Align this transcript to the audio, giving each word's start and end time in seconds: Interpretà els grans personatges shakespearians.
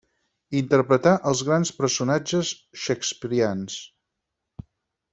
Interpretà 0.61 1.11
els 1.33 1.43
grans 1.51 1.73
personatges 1.83 2.55
shakespearians. 2.87 3.77